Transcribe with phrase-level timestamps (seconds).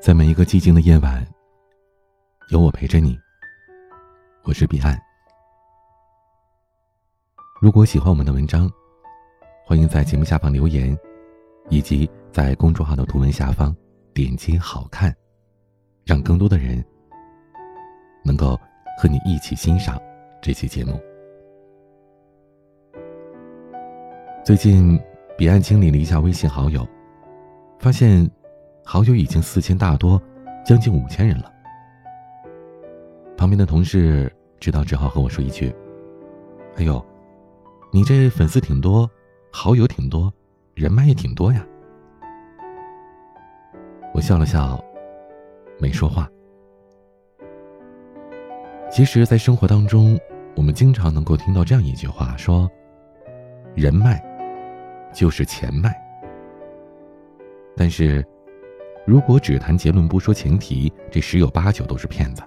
[0.00, 1.22] 在每一个寂静的夜晚，
[2.48, 3.20] 有我陪着你。
[4.44, 4.98] 我是彼岸。
[7.60, 8.66] 如果喜欢我们的文章，
[9.62, 10.98] 欢迎在节目下方留言，
[11.68, 13.76] 以及在公众号的图文下方
[14.14, 15.14] 点击“好看”，
[16.06, 16.82] 让更多的人
[18.24, 18.58] 能够
[18.98, 20.00] 和你一起欣赏
[20.40, 20.98] 这期节目。
[24.42, 24.98] 最近，
[25.36, 26.88] 彼岸清理了一下微信好友，
[27.78, 28.26] 发现。
[28.84, 30.20] 好友已经四千大多，
[30.64, 31.52] 将近五千人了。
[33.36, 35.72] 旁边的同事知道，只好和我说一句
[36.76, 37.04] ：“哎呦，
[37.92, 39.08] 你这粉丝挺多，
[39.52, 40.32] 好友挺多，
[40.74, 41.64] 人脉也挺多呀。”
[44.12, 44.82] 我笑了笑，
[45.78, 46.28] 没说话。
[48.90, 50.18] 其实，在生活当中，
[50.56, 52.68] 我们经常能够听到这样一句话：说，
[53.76, 54.20] 人脉
[55.12, 55.94] 就是钱脉。
[57.76, 58.26] 但是。
[59.06, 62.42] 如果只谈结论不说前提，这十有八九都是骗子。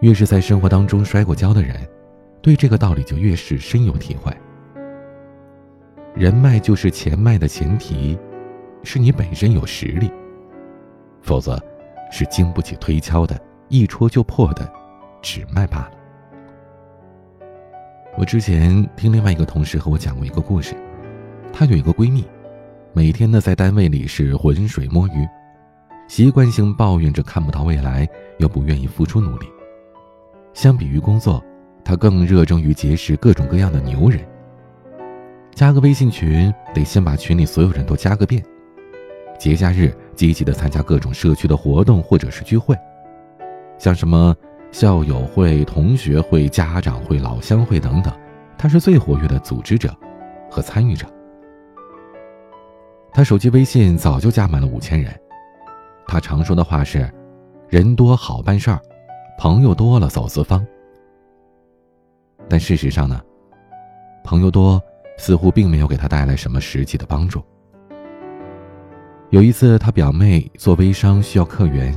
[0.00, 1.76] 越是在生活当中摔过跤的人，
[2.42, 4.32] 对这个道理就越是深有体会。
[6.14, 8.18] 人脉就是钱脉的前提，
[8.82, 10.10] 是你本身有实力，
[11.22, 11.60] 否则，
[12.10, 14.70] 是经不起推敲的，一戳就破的
[15.20, 15.90] 纸脉罢了。
[18.16, 20.74] 我之前听另外一个同事和我讲过一个故事，
[21.52, 22.24] 她有一个闺蜜。
[22.96, 25.28] 每天呢，在单位里是浑水摸鱼，
[26.06, 29.48] 习惯性抱怨着看不到未来，又不愿意付出努力。
[30.52, 31.42] 相比于工作，
[31.84, 34.20] 他更热衷于结识各种各样的牛人。
[35.56, 38.40] 加个微信群，得先把群里所有人都加个遍。
[39.40, 42.76] 节假日，积极的参加各种社区的活动或者是聚会，
[43.76, 44.32] 像什么
[44.70, 48.16] 校友会、同学会、家长会、老乡会等等，
[48.56, 49.92] 他是最活跃的组织者
[50.48, 51.04] 和参与者。
[53.14, 55.14] 他手机微信早就加满了五千人，
[56.04, 57.08] 他常说的话是
[57.70, 58.80] ：“人多好办事儿，
[59.38, 60.66] 朋友多了走四方。”
[62.50, 63.22] 但事实上呢，
[64.24, 64.82] 朋友多
[65.16, 67.40] 似乎并没有给他带来什么实际的帮助。
[69.30, 71.96] 有一次，他表妹做微商需要客源，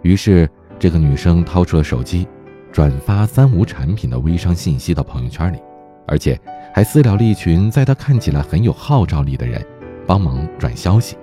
[0.00, 0.48] 于是
[0.78, 2.26] 这个女生掏出了手机，
[2.72, 5.58] 转发三无产品的微商信息到朋友圈里，
[6.06, 6.40] 而且
[6.72, 9.62] 还私聊了一群在他看起来很有号召力的人。
[10.06, 11.16] 帮忙转消息，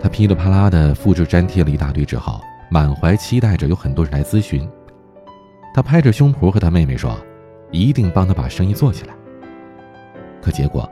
[0.00, 2.40] 他噼里啪啦的复制粘贴了一大堆之后，
[2.70, 4.68] 满怀期待着有很多人来咨询。
[5.74, 7.18] 他拍着胸脯和他妹妹说
[7.72, 9.14] ：“一定帮他把生意做起来。”
[10.40, 10.88] 可结果，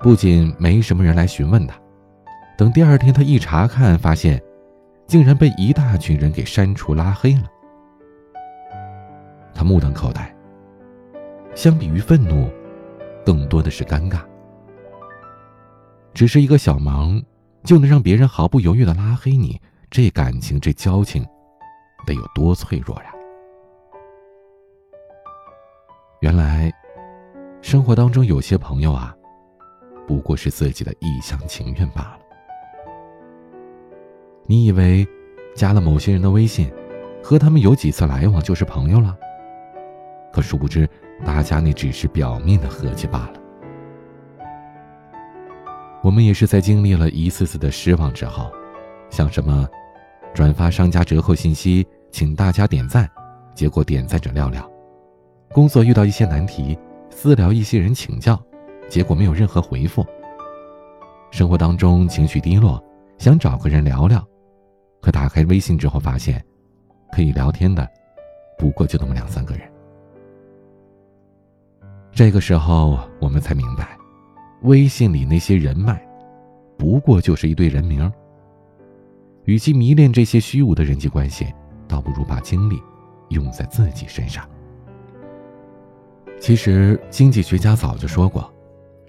[0.00, 1.74] 不仅没什么人来询问他，
[2.56, 4.40] 等第二天他一查看，发现
[5.08, 7.42] 竟然被一大群人给删除拉黑了。
[9.52, 10.32] 他目瞪口呆，
[11.54, 12.48] 相比于愤怒，
[13.24, 14.20] 更多的是尴尬。
[16.14, 17.20] 只是一个小忙，
[17.64, 19.60] 就能让别人毫不犹豫的拉黑你，
[19.90, 21.26] 这感情这交情，
[22.06, 23.06] 得有多脆弱呀？
[26.20, 26.72] 原来，
[27.60, 29.12] 生活当中有些朋友啊，
[30.06, 32.18] 不过是自己的一厢情愿罢了。
[34.46, 35.04] 你以为
[35.56, 36.70] 加了某些人的微信，
[37.24, 39.18] 和他们有几次来往就是朋友了？
[40.32, 40.88] 可殊不知，
[41.24, 43.40] 大家那只是表面的和气罢了。
[46.04, 48.52] 我们也是在经历了一次次的失望之后，
[49.08, 49.66] 像什么，
[50.34, 53.10] 转发商家折扣信息，请大家点赞，
[53.54, 54.62] 结果点赞者寥寥；
[55.50, 56.78] 工作遇到一些难题，
[57.08, 58.38] 私聊一些人请教，
[58.86, 60.04] 结果没有任何回复；
[61.30, 62.78] 生活当中情绪低落，
[63.16, 64.22] 想找个人聊聊，
[65.00, 66.44] 可打开微信之后发现，
[67.12, 67.88] 可以聊天的，
[68.58, 69.66] 不过就那么两三个人。
[72.12, 73.96] 这个时候，我们才明白。
[74.64, 76.00] 微信里那些人脉，
[76.78, 78.10] 不过就是一堆人名。
[79.44, 81.46] 与其迷恋这些虚无的人际关系，
[81.86, 82.80] 倒不如把精力
[83.28, 84.48] 用在自己身上。
[86.40, 88.50] 其实，经济学家早就说过，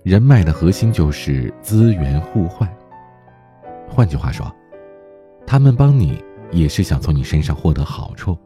[0.04, 2.70] 人脉的核心就是资源互换。
[3.88, 4.54] 换句话说，
[5.48, 8.38] 他们帮你也是想从你身上获得好处。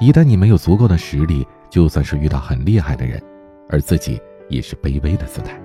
[0.00, 3.22] 一旦你没有足够的实力，就算是遇到很厉害的人，
[3.68, 5.60] 而自己也是卑微的姿态。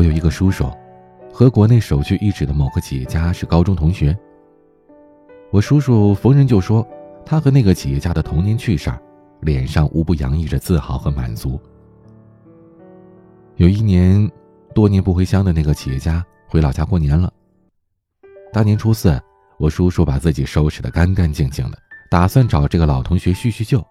[0.00, 0.66] 我有一个叔叔，
[1.30, 4.18] 和国内首屈一指的某个企业家是高中同学。
[5.50, 6.88] 我叔叔逢人就说
[7.22, 8.98] 他和那个企业家的童年趣事儿，
[9.42, 11.60] 脸上无不洋溢着自豪和满足。
[13.56, 14.26] 有一年，
[14.74, 17.30] 多年不回乡的那个企业家回老家过年了。
[18.54, 19.20] 大年初四，
[19.58, 21.76] 我叔叔把自己收拾得干干净净的，
[22.10, 23.84] 打算找这个老同学叙叙旧。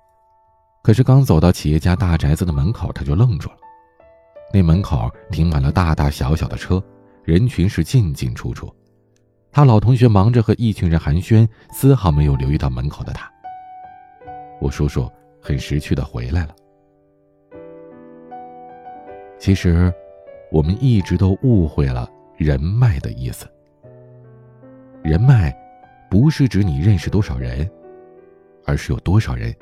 [0.82, 3.58] 可是刚走到企业家大宅子的门口，他就愣住了。
[4.51, 6.84] 那门口停满了大大小小的车，
[7.24, 8.74] 人群是进进出出，
[9.51, 13.31] 他老同学忙着和一群人寒暄，丝毫没有留意到门口的他。
[14.60, 15.10] 我叔叔
[15.42, 16.56] 很识趣的回来了。
[19.38, 19.94] 其实，
[20.52, 23.48] 我们一直都误会了人脉的意思。
[25.04, 25.56] 人脉，
[26.10, 27.69] 不是指你认识多少人，
[28.66, 29.56] 而是有多少人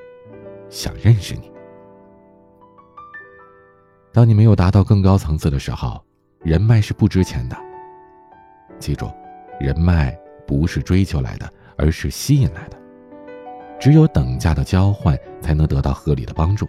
[0.69, 1.51] 想认识你。
[4.17, 6.03] 当你没有达到更高层次的时候，
[6.41, 7.55] 人脉是不值钱的。
[8.79, 9.11] 记住，
[9.59, 10.11] 人脉
[10.47, 11.47] 不是追求来的，
[11.77, 12.75] 而是吸引来的。
[13.79, 16.67] 只有等价的交换，才能得到合理的帮助。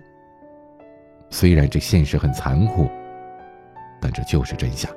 [1.31, 2.87] 虽然这现实很残酷，
[3.99, 4.95] 但这就是真相。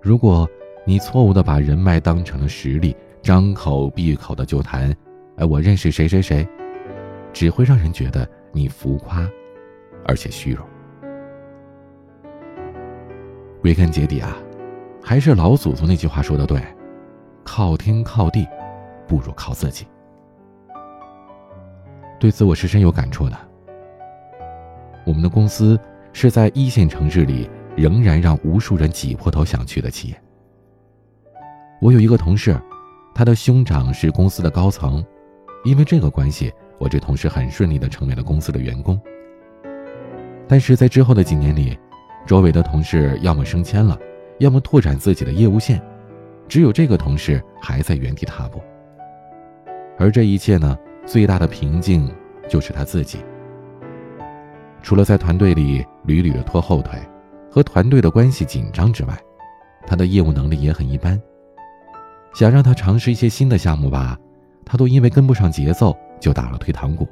[0.00, 0.48] 如果
[0.86, 4.94] 你错误的把人脉当成了实力，张口闭口的就谈
[5.34, 6.46] “哎，我认识谁谁谁”，
[7.34, 9.28] 只会让人觉得你浮夸，
[10.06, 10.64] 而且虚荣。
[13.62, 14.36] 归根结底啊，
[15.00, 16.60] 还是老祖宗那句话说的对：
[17.44, 18.44] 靠天靠地，
[19.06, 19.86] 不如靠自己。
[22.18, 23.38] 对此我是深有感触的。
[25.06, 25.78] 我们的公司
[26.12, 30.22] 是在一线城市里仍然让无数人挤破头想去的企业。
[31.80, 32.60] 我有一个同事，
[33.14, 35.04] 他的兄长是公司的高层，
[35.62, 39.00] 因为这个关系，我这同事很顺利的成为了公司的员工。
[40.48, 41.78] 但是在之后的几年里，
[42.26, 43.98] 周围的同事要么升迁了，
[44.38, 45.82] 要么拓展自己的业务线，
[46.48, 48.60] 只有这个同事还在原地踏步。
[49.98, 52.10] 而这一切呢，最大的瓶颈
[52.48, 53.18] 就是他自己。
[54.82, 56.98] 除了在团队里屡屡的拖后腿，
[57.50, 59.16] 和团队的关系紧张之外，
[59.86, 61.20] 他的业务能力也很一般。
[62.34, 64.18] 想让他尝试一些新的项目吧，
[64.64, 67.06] 他都因为跟不上节奏就打了退堂鼓。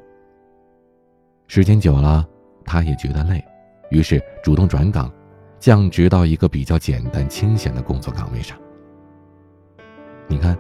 [1.46, 2.26] 时间久了，
[2.64, 3.44] 他也觉得累。
[3.90, 5.12] 于是主动转岗，
[5.58, 8.56] 降职到一个比较简单清闲的工作岗位上。
[10.26, 10.56] 你看，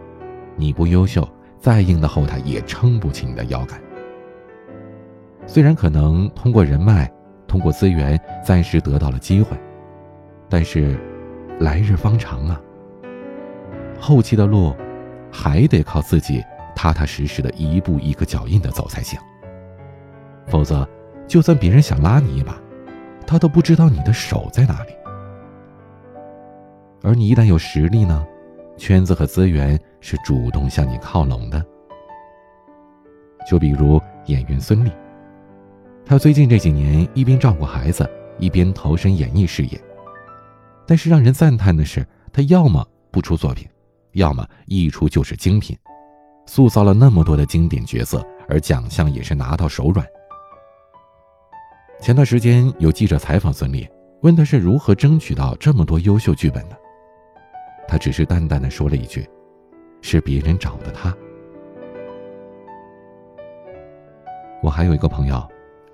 [0.56, 1.26] 你不优秀，
[1.58, 3.80] 再硬的后台也撑不起你的腰杆。
[5.46, 7.10] 虽然可能通过人脉、
[7.46, 9.56] 通过资源暂时得到了机会，
[10.48, 10.98] 但是
[11.58, 12.60] 来日方长啊。
[13.98, 14.74] 后期的路，
[15.30, 16.42] 还得靠自己
[16.74, 19.18] 踏踏实实的一步一个脚印的走才行。
[20.46, 20.88] 否则，
[21.28, 22.60] 就算别人想拉你一把，
[23.30, 24.92] 他都不知道你的手在哪里，
[27.00, 28.26] 而你一旦有实力呢，
[28.76, 31.64] 圈子和资源是主动向你靠拢的。
[33.48, 34.90] 就比如演员孙俪，
[36.04, 38.04] 她最近这几年一边照顾孩子，
[38.40, 39.80] 一边投身演艺事业。
[40.84, 43.64] 但是让人赞叹的是，她要么不出作品，
[44.14, 45.78] 要么一出就是精品，
[46.46, 50.04] 塑造了那么多的经典角色，而奖项也是拿到手软。
[52.00, 53.86] 前段时间有记者采访孙俪，
[54.22, 56.76] 问他是如何争取到这么多优秀剧本的。
[57.86, 59.28] 他只是淡淡的说了一句
[60.00, 61.14] ：“是别人找的他。”
[64.62, 65.46] 我还有一个朋友，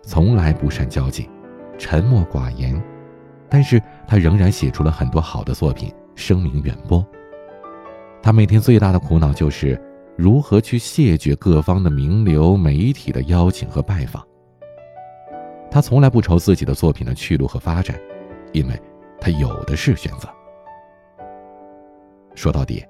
[0.03, 1.29] 从来不善交际，
[1.76, 2.81] 沉默寡言，
[3.49, 7.05] 但是他仍然写出了很多好的作品，声名远播。
[8.23, 9.81] 他每天最大的苦恼就是
[10.17, 14.25] 如何去谢绝各方的名流媒体的邀请和拜访。
[15.76, 18.00] 他从来不愁自己的作品的去路和发展，
[18.55, 18.82] 因为
[19.20, 20.26] 他有的是选择。
[22.34, 22.82] 说到底，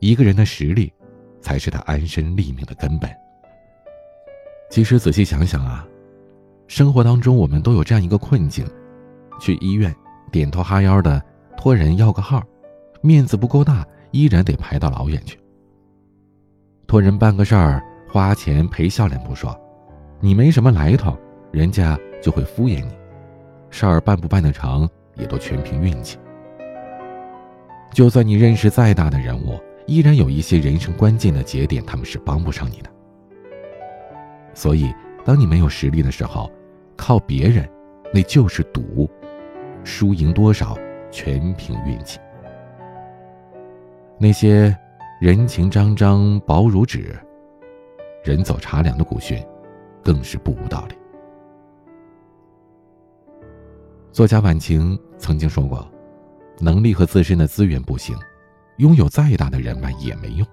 [0.00, 0.92] 一个人的实力，
[1.40, 3.08] 才是他安身立命的根本。
[4.68, 5.86] 其实仔细想想啊，
[6.66, 8.66] 生活当中我们都有这样一个困境：
[9.40, 9.94] 去医院
[10.32, 11.22] 点头哈腰的
[11.56, 12.42] 托人要个号，
[13.00, 15.38] 面子不够大，依然得排到老远去。
[16.88, 19.56] 托人办个事儿，花钱赔笑脸不说，
[20.18, 21.16] 你没什么来头，
[21.52, 21.96] 人家。
[22.24, 22.96] 就会敷衍你，
[23.68, 26.16] 事儿办不办得成也都全凭运气。
[27.92, 32.88] 就算你认识再大的人物，依然有一些人生关键的节点，他们是帮不上你的。
[34.54, 34.90] 所以，
[35.22, 36.50] 当你没有实力的时候，
[36.96, 37.68] 靠别人，
[38.10, 39.06] 那就是赌，
[39.84, 40.78] 输赢多少
[41.10, 42.18] 全凭运气。
[44.16, 44.74] 那些
[45.20, 47.14] 人情张张薄如纸，
[48.24, 49.38] 人走茶凉的古训，
[50.02, 50.94] 更是不无道理。
[54.14, 55.90] 作家晚晴曾经说过
[56.60, 58.16] ：“能力和自身的资源不行，
[58.76, 60.46] 拥有再大的人脉也没用。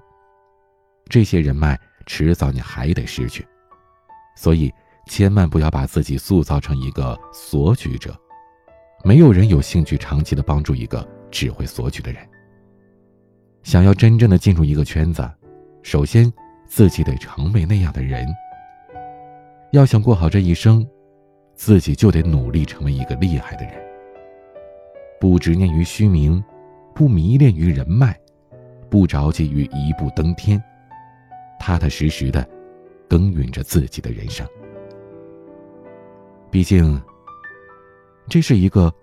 [1.05, 3.45] 这些人脉迟早你还得失去，
[4.35, 4.73] 所以
[5.05, 8.19] 千万不要把自己塑造成一个索取者。
[9.03, 12.27] 没有人有兴趣长期的帮助一个只会索取的人。
[13.61, 15.29] 想要真正的进入一个圈子，
[15.83, 16.33] 首先
[16.65, 18.27] 自己得成为那样的人。
[19.71, 20.83] 要想过好这一生。”
[21.55, 23.73] 自己就得努力成为一个厉害的人，
[25.19, 26.43] 不执念于虚名，
[26.95, 28.19] 不迷恋于人脉，
[28.89, 30.61] 不着急于一步登天，
[31.59, 32.47] 踏踏实实的
[33.07, 34.47] 耕耘着自己的人生。
[36.49, 36.99] 毕竟，
[38.27, 38.93] 这是一个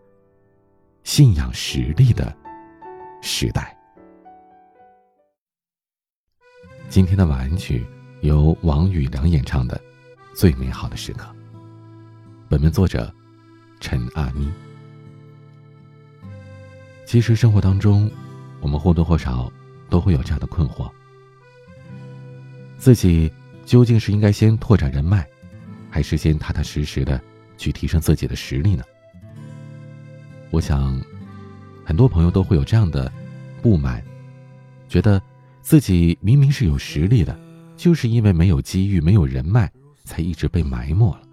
[1.04, 2.36] 信仰实力的
[3.22, 3.74] 时代。
[6.88, 7.86] 今天的晚安曲
[8.22, 9.76] 由王宇良演唱的
[10.34, 11.24] 《最美好的时刻》。
[12.50, 13.12] 本文作者
[13.78, 14.50] 陈阿妮。
[17.04, 18.10] 其实生活当中，
[18.62, 19.52] 我们或多或少
[19.90, 20.90] 都会有这样的困惑：
[22.78, 23.30] 自己
[23.66, 25.28] 究竟是应该先拓展人脉，
[25.90, 27.20] 还是先踏踏实实的？
[27.58, 28.84] 去提升自己的实力呢？
[30.50, 30.98] 我想，
[31.84, 33.12] 很多朋友都会有这样的
[33.60, 34.02] 不满，
[34.88, 35.20] 觉得
[35.60, 37.38] 自己明明是有实力的，
[37.76, 39.70] 就是因为没有机遇、没有人脉，
[40.04, 41.27] 才一直被埋没了。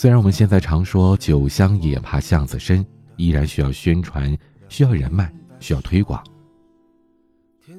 [0.00, 2.82] 虽然我们现在常说“酒香也怕巷子深”，
[3.18, 4.34] 依然需要宣传、
[4.66, 6.24] 需要人脉、需要推广，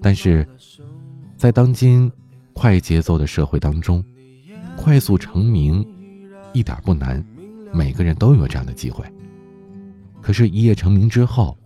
[0.04, 0.48] 但是
[1.36, 2.12] 在当今
[2.54, 4.06] 快节奏的社会当中，
[4.78, 5.84] 快速成名。
[6.54, 7.26] 一点不难，
[7.74, 9.04] 每个人都有这样的机会。
[10.22, 11.58] 可是，一夜成名之后，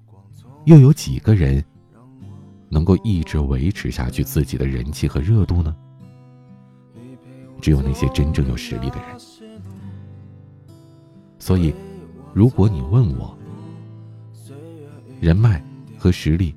[0.63, 1.61] 又有几个人
[2.69, 5.75] 能够一直维持下去自己的人气和热度呢？
[7.59, 9.17] 只有那些真正有实力的人。
[11.45, 11.71] 所以，
[12.33, 13.37] 如果你问我，
[15.21, 15.63] 人脉
[15.95, 16.55] 和实力，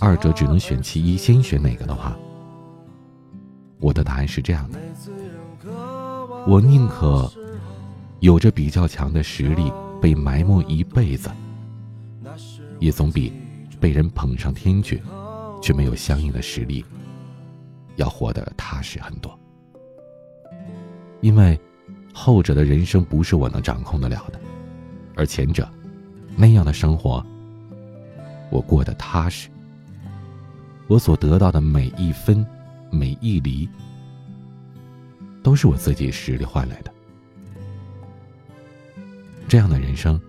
[0.00, 2.16] 二者只能选其一，先选哪个的话，
[3.80, 4.78] 我的答案是这样的：
[6.46, 7.30] 我宁可。
[8.20, 11.30] 有着比较强的实力被埋没一辈子，
[12.78, 13.30] 也总比
[13.78, 15.02] 被人捧上天去，
[15.60, 16.82] 却没有相应的实力，
[17.96, 19.38] 要活得踏实很多。
[21.20, 21.60] 因为
[22.16, 24.40] 后者的人生不是我能掌控得了的，
[25.16, 25.68] 而前者
[26.36, 27.22] 那样的生活，
[28.50, 29.50] 我过得踏实。
[30.86, 32.46] 我所得到的每一分、
[32.90, 33.68] 每一厘，
[35.42, 36.92] 都是我自己实力换来的。
[39.48, 40.20] 这样的人生，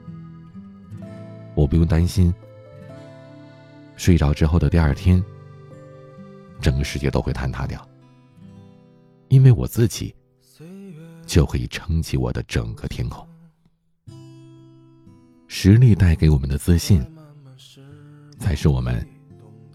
[1.54, 2.34] 我不用担心
[3.96, 5.24] 睡着之后的第二天，
[6.60, 7.88] 整个世界都会坍塌掉，
[9.28, 10.16] 因为我自己
[11.26, 13.28] 就可以撑起我的整个天空。
[15.48, 17.06] 实力带给我们的自信，
[18.40, 19.08] 才是我们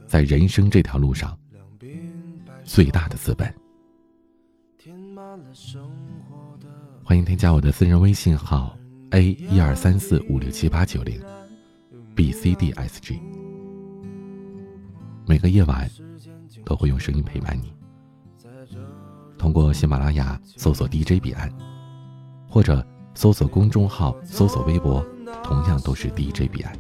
[0.06, 1.38] 在人生这条路上
[2.64, 3.52] 最大的资本。
[7.02, 8.76] 欢迎添加我的私人微信号。
[9.10, 11.20] A 一二三四五六七八九零
[12.14, 13.20] ，B C D S G。
[15.26, 15.90] 每个夜晚
[16.64, 17.72] 都会用声音陪伴你。
[19.40, 21.50] 通过喜马拉雅搜索 DJ 彼岸，
[22.46, 25.02] 或者搜索公众号、搜索微博，
[25.42, 26.76] 同样都是 DJ 彼岸。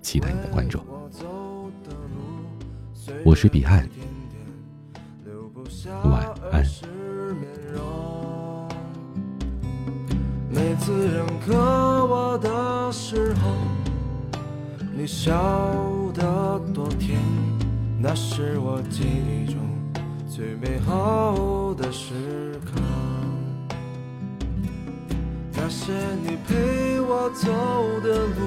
[0.00, 0.80] 期待你的关注。
[3.22, 3.86] 我是彼岸，
[6.04, 6.64] 晚安。
[10.48, 11.54] 每次认可
[12.06, 13.50] 我的时候，
[14.96, 15.30] 你笑
[16.14, 17.20] 得多甜，
[18.00, 19.56] 那是我记忆中
[20.34, 22.80] 最美好的时刻。
[25.52, 27.52] 那些你陪我走
[28.00, 28.40] 的路，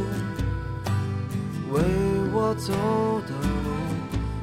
[1.72, 1.84] 为
[2.34, 2.74] 我走
[3.28, 3.32] 的
[3.64, 3.70] 路，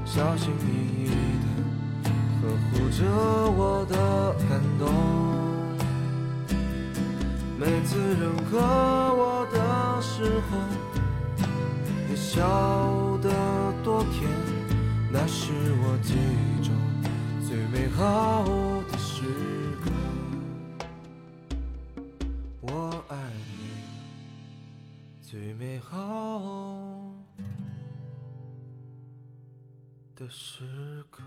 [0.04, 0.66] 小心翼
[1.02, 1.10] 翼
[1.42, 2.10] 的
[2.42, 3.02] 呵护着
[3.50, 4.86] 我的感动。
[7.58, 10.58] 每次认可我的时候，
[12.08, 12.38] 你笑
[13.20, 13.28] 得
[13.82, 14.30] 多甜，
[15.10, 15.50] 那是
[15.82, 16.72] 我记忆中
[17.72, 18.44] 美好
[18.90, 19.22] 的时
[19.82, 19.90] 刻。
[22.60, 23.16] 我爱
[23.48, 27.14] 你，最美好
[30.14, 31.22] 的时刻。